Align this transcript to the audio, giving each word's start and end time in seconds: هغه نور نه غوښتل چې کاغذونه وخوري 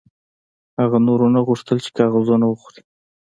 هغه 0.79 0.97
نور 1.07 1.19
نه 1.35 1.39
غوښتل 1.47 1.77
چې 1.85 1.89
کاغذونه 1.97 2.45
وخوري 2.47 2.81